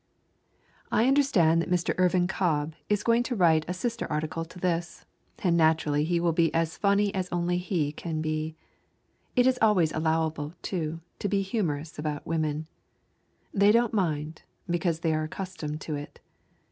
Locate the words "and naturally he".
5.43-6.19